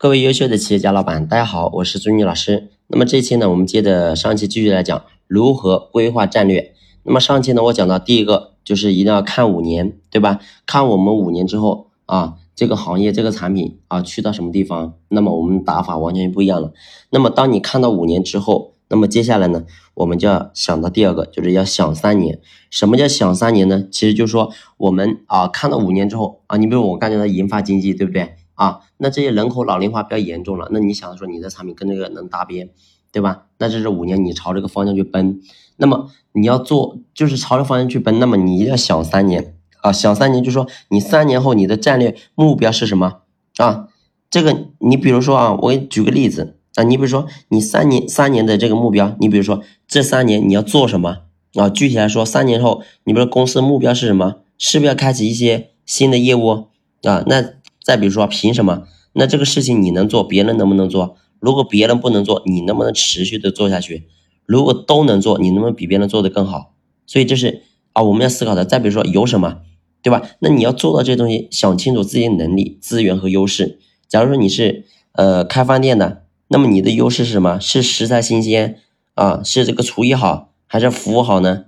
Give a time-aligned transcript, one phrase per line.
[0.00, 2.70] 各位优秀的企业家老板，大家好，我是朱妮老师。
[2.86, 6.72] 那么这期呢，我们接着上期继续来讲如何规划战略。
[7.02, 10.38] 那么上期呢，我讲到第一个就是一定要看五年，对吧？
[10.66, 16.72] 看我们五年之后啊，这个行业这个产品啊，去到什么地方，那么我们打法完全不一样了。
[17.10, 22.38] 那么当你看到五年之后，那么接下来呢，我们就要想到第二个，就是要想三年。
[22.70, 23.82] 什么叫想三年呢？
[23.90, 28.36] 其实就是说我们啊，看到五年之后啊，你比如我刚才的银发经济，对不对？
[28.58, 32.68] 啊，那这些人口老龄化比较严重了，那你想说你的产品跟这个能搭边，
[33.12, 33.44] 对吧？
[33.58, 35.40] 那这是五年你朝这个方向去奔，
[35.76, 43.20] 那么你要做就是朝着方向去奔，那么你一定要想三年啊，想三年就说你三年后你的战略目标是什么
[43.58, 43.88] 啊？
[44.28, 51.18] 这个你比如说啊，我给你举个例子啊，你比如说你三年三年的这个目标，你比如说这三年你要做什么
[51.54, 51.68] 啊？
[51.68, 54.36] 具体来说，三年后你比如说公司目标是什么？
[54.58, 56.66] 是不是要开启一些新的业务
[57.04, 57.22] 啊？
[57.26, 57.40] 那
[57.88, 58.82] 再比如说，凭什么？
[59.14, 61.16] 那这个事情你能做，别人能不能做？
[61.40, 64.06] 如果别人不能做，你能不能持续的做下去？
[64.44, 66.74] 如果都能做，你能不能比别人做的更好？
[67.06, 67.62] 所以这是
[67.94, 68.66] 啊，我们要思考的。
[68.66, 69.62] 再比如说，有什么，
[70.02, 70.20] 对吧？
[70.40, 73.78] 那你要做到这东西，想清楚自己的能力、资源和优势。
[74.06, 77.58] 假如说你是呃开饭店的，那么你的优势是什么？
[77.58, 78.80] 是食材新鲜
[79.14, 79.40] 啊？
[79.42, 81.64] 是这个厨艺好，还是服务好呢？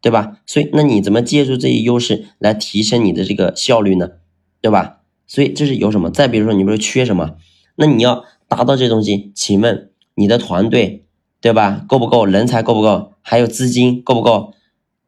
[0.00, 0.38] 对吧？
[0.46, 4.12] 所以那你怎么借助这些优势来提升你的这个效率呢？
[4.62, 4.97] 对吧？
[5.28, 6.10] 所以这是有什么？
[6.10, 7.36] 再比如说，你不是缺什么？
[7.76, 11.04] 那你要达到这东西，请问你的团队
[11.40, 11.84] 对吧？
[11.86, 12.26] 够不够？
[12.26, 13.12] 人才够不够？
[13.22, 14.54] 还有资金够不够？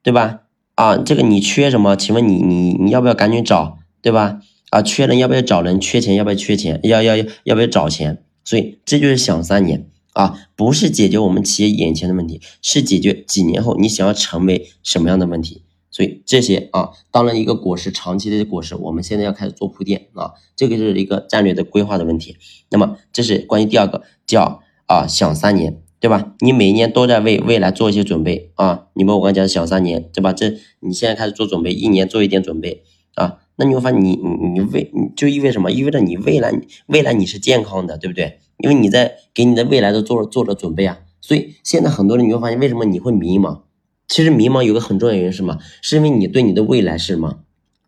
[0.04, 0.42] 对吧？
[0.76, 1.96] 啊，这个你缺什么？
[1.96, 3.78] 请问你你你要不要赶紧找？
[4.00, 4.40] 对吧？
[4.70, 5.80] 啊，缺人要不要找人？
[5.80, 6.78] 缺钱要不要缺钱？
[6.84, 8.22] 要要要要不要找钱？
[8.44, 15.64] 所以这就是想三年啊，不是解决我们企业眼前的问题，是解决几年后你想要成为什么样的问题。
[15.90, 22.36] 所以这些啊，当然一个果实长期的果实，我们现在要开始做铺垫啊，这个是一个战略的规划的问题。
[22.70, 26.34] 那么这是关于第二个叫啊想三年，对吧？
[26.40, 28.86] 你每年都在为未来做一些准备啊。
[28.94, 30.32] 你们我刚才讲想三年，对吧？
[30.32, 32.84] 这你现在开始做准备，一年做一点准备
[33.16, 35.72] 啊，那你会发现你你你未就意味什么？
[35.72, 36.52] 意味着你未来
[36.86, 38.38] 未来你是健康的，对不对？
[38.58, 41.00] 因为你在给你的未来都做了做了准备啊。
[41.20, 43.62] 所以现在很多人你会发现，为什么你会迷茫？
[44.10, 45.58] 其实迷茫有个很重要原因是什么？
[45.80, 47.38] 是因为你对你的未来是什么？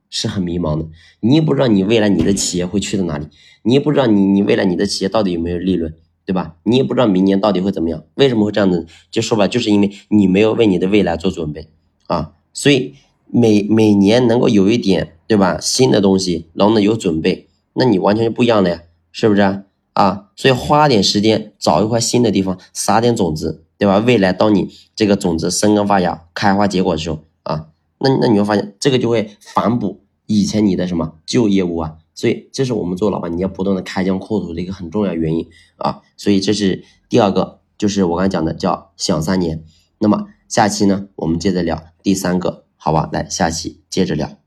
[0.08, 0.86] 是很迷茫的。
[1.18, 3.26] 你也不知道你未来你的企业会去到哪里，
[3.64, 5.92] 你也不知道你你未来你的企业到底有没有利润，
[6.24, 6.54] 对吧？
[6.62, 8.04] 你也不知道明年到底会怎么样。
[8.14, 8.86] 为什么会这样子？
[9.10, 11.66] 就说吧，就是因为你没有为你的未来做准备
[12.06, 12.34] 啊。
[12.52, 12.94] 所以
[13.26, 15.58] 每每年能够有一点，对吧？
[15.60, 19.64] 新的东西，然后呢有准备，那你完全就不一样了呀，是不是？
[19.92, 23.64] 啊，所以花点时间找一块新的地方，撒点种子。
[23.78, 23.98] 对吧？
[23.98, 27.66] 未来当你这个种子生根发芽、开花结果的时候啊，
[27.98, 31.96] 那那你会发现这个就会反哺以前你的什么旧业务啊。
[32.14, 35.48] 所以这是我们做老板你要不断的开疆扩土的一个很重要原因
[35.78, 36.00] 啊。
[36.16, 39.64] 所以这是第二个，就是我刚才讲的叫想三年。
[39.98, 43.08] 那么下期呢，我们接着聊第三个，好吧？
[43.12, 44.41] 来下期接着聊。